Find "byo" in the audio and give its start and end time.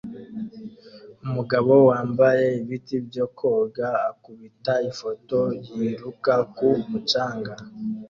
3.07-3.25